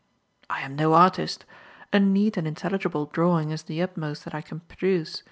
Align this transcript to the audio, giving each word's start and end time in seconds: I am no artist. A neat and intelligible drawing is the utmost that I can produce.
I 0.49 0.61
am 0.61 0.75
no 0.75 0.95
artist. 0.95 1.45
A 1.93 1.99
neat 1.99 2.35
and 2.35 2.47
intelligible 2.47 3.05
drawing 3.05 3.51
is 3.51 3.61
the 3.61 3.83
utmost 3.83 4.23
that 4.25 4.33
I 4.33 4.41
can 4.41 4.61
produce. 4.61 5.19